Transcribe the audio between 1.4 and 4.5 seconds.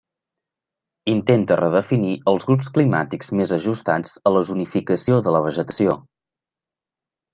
redefinir als grups climàtics més ajustats a la